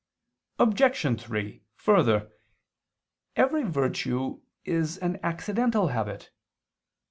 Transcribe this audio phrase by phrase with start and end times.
[0.57, 1.21] Obj.
[1.21, 2.31] 3: Further,
[3.35, 6.31] every virtue is an accidental habit.